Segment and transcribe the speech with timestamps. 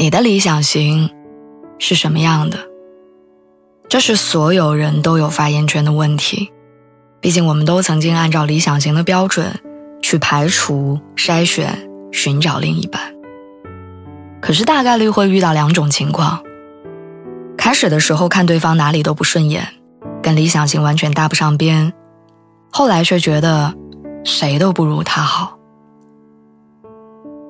[0.00, 1.10] 你的理想型
[1.78, 2.56] 是什么样的？
[3.86, 6.50] 这是所有人都有发言权的问题。
[7.20, 9.60] 毕竟，我们都曾经按照理想型的标准
[10.00, 13.14] 去排除、筛选、寻找另一半。
[14.40, 16.42] 可是，大概率会遇到两种情况：
[17.58, 19.68] 开始的时候看对方哪里都不顺眼，
[20.22, 21.92] 跟理想型完全搭不上边；
[22.72, 23.74] 后来却觉得
[24.24, 25.58] 谁都不如他好。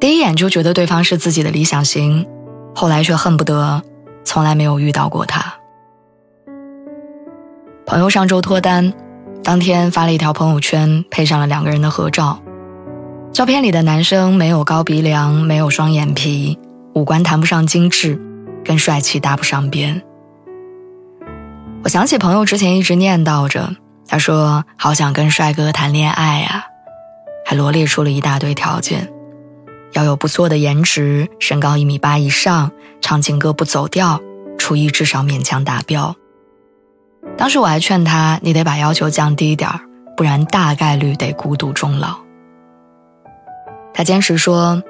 [0.00, 2.26] 第一眼就觉得对方是自己的理想型，
[2.74, 3.82] 后来却恨不得
[4.24, 5.54] 从来没有遇到过他。
[7.84, 8.92] 朋友上周脱单，
[9.42, 12.40] 当天发了一条朋友圈，配上了两个人的合照。
[13.32, 16.58] 照片里的男生没有高鼻梁，没有双眼皮，
[16.94, 18.20] 五官谈不上精致，
[18.64, 20.02] 跟帅气搭不上边。
[21.82, 23.74] 我想起朋友之前一直念叨着，
[24.06, 26.64] 他说好想跟帅哥谈恋爱呀，
[27.44, 29.12] 还罗列出了一大堆条件。
[29.92, 34.20] 要有不错的颜值，身高一米八以上，唱情歌不走调，
[34.58, 36.14] 厨艺至少勉强达标。
[37.36, 39.80] 当时我还劝他，你得把要求降低点儿，
[40.16, 42.16] 不然大概率得孤独终老。
[43.94, 44.82] 他坚持说，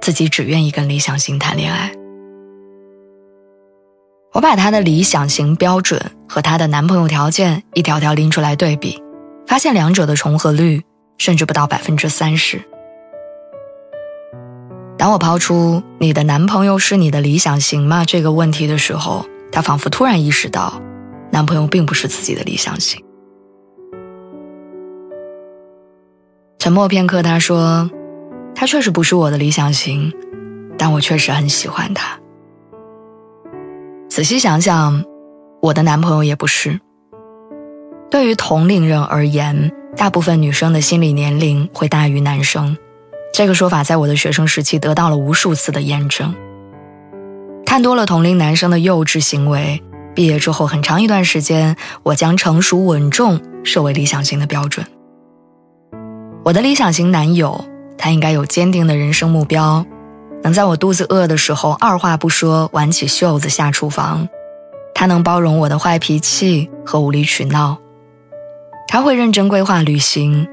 [0.00, 1.92] 自己只愿意跟理想型谈恋爱。
[4.32, 9.02] 我把他的理想型标准和他的男朋友条件一条条拎出来对比，
[9.46, 10.82] 发现两者的重合率
[11.16, 12.60] 甚至不到百分之三十。
[14.98, 20.82] 当我抛出“你的男朋友是你的理想型吗”这个问题的时候，他仿佛突然意识到，
[21.30, 23.00] 男朋友并不是自己的理想型。
[26.58, 27.88] 沉默片刻，他说
[28.56, 30.12] ：“他确实不是我的理想型，
[30.76, 32.18] 但我确实很喜欢他。”
[34.10, 35.04] 仔细想想，
[35.62, 36.80] 我的男朋友也不是。
[38.10, 42.76] 对于同龄人而言，大部分女生的心理年龄会大于男生。
[43.38, 46.34] 这个说法在我的学生时期得到了无数次的验证。
[47.64, 49.80] 看多了同龄男生的幼稚行为，
[50.12, 54.84] 毕业之后很长一段时间，我将成熟稳重设为理想型的标准。
[56.44, 57.64] 我的理想型男友，
[57.96, 59.86] 他应该有坚定的人生目标，
[60.42, 64.28] 能在我肚子饿的时候二话不说挽起袖子下厨房，
[64.92, 67.78] 他能包容我的坏脾气和无理取闹，
[68.88, 70.44] 他会认真规划旅行，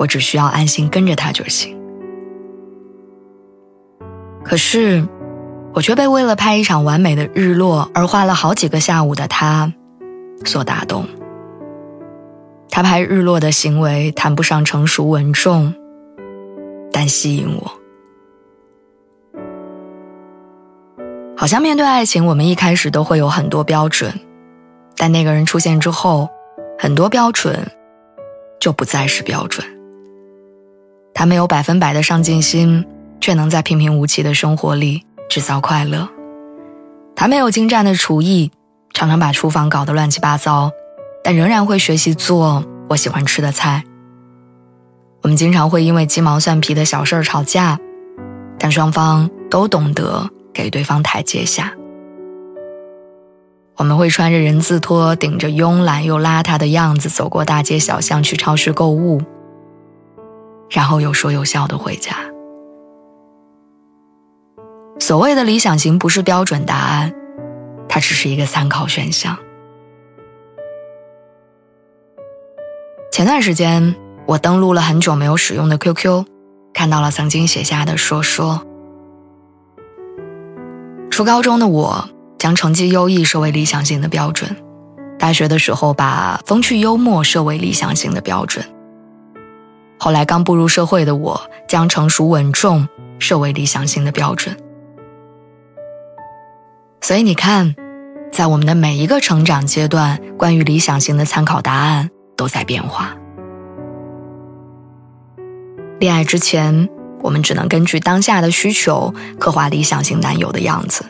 [0.00, 1.75] 我只需要安心跟着他就行。
[4.48, 5.04] 可是，
[5.74, 9.72] 我却被为了拍一场完美的日落而花了好几个下午的他
[10.44, 11.04] 所打动。
[12.70, 15.74] 他拍日落的行为谈不上成熟稳重，
[16.92, 17.72] 但吸引我。
[21.36, 24.12] 好像面对爱情，我们一开始都会有很多标准，
[24.96, 26.28] 但那个人出现之后，
[26.78, 27.68] 很多标准
[28.60, 29.66] 就不再是标准。
[31.12, 32.86] 他没有百分百的上进心。
[33.20, 36.08] 却能在平平无奇的生活里制造快乐。
[37.14, 38.50] 他没有精湛的厨艺，
[38.92, 40.70] 常常把厨房搞得乱七八糟，
[41.24, 43.82] 但仍然会学习做我喜欢吃的菜。
[45.22, 47.78] 我们经常会因为鸡毛蒜皮的小事儿吵架，
[48.58, 51.72] 但双方都懂得给对方台阶下。
[53.76, 59.20] 我们会穿着人字拖，顶着慵懒又邋遢的样子走过大街小巷去超市购物，
[60.70, 62.16] 然后有说有笑的回家。
[65.06, 67.14] 所谓的理想型不是标准答案，
[67.88, 69.38] 它只是一个参考选项。
[73.12, 73.94] 前段时间，
[74.26, 76.24] 我登录了很久没有使用的 QQ，
[76.74, 78.66] 看到了曾经写下的说说。
[81.08, 84.56] 初高中的我将成绩优异设为理想型的标准，
[85.20, 88.66] 大学的时候把风趣幽默设为理想型的标准，
[90.00, 92.88] 后来刚步入社会的我将成熟稳重
[93.20, 94.56] 设为理想型的标准。
[97.00, 97.74] 所以你看，
[98.32, 103.16] 在我们的每一个成长阶段，关于理想型的参考答案都在变化。
[106.00, 106.88] 恋爱之前，
[107.22, 111.04] 我们只能根据当下的需求刻画理想型男友的样子；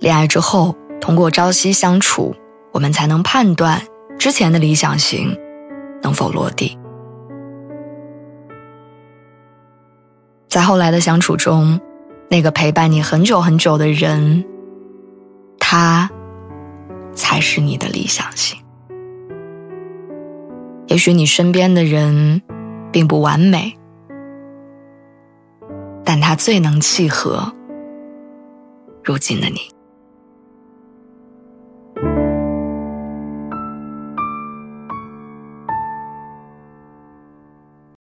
[0.00, 2.34] 恋爱之后，通过朝夕相处，
[2.72, 3.80] 我们才能判断
[4.18, 5.34] 之前的理想型
[6.02, 6.76] 能否落地。
[10.48, 11.80] 在后来的相处中，
[12.28, 14.44] 那个陪伴你很久很久的人，
[15.70, 16.10] 他
[17.12, 18.58] 才是你的理想型。
[20.86, 22.40] 也许你身边的人
[22.90, 23.76] 并不完美，
[26.06, 27.52] 但他最能契合
[29.04, 29.58] 如今的你。